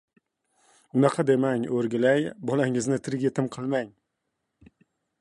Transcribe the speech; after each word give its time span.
—Unaqa 1.01 1.25
demang, 1.31 1.67
o‘rgilay, 1.81 2.27
bolangizni 2.51 3.01
tirik 3.09 3.29
yetim 3.29 3.55
qilmang. 3.59 3.97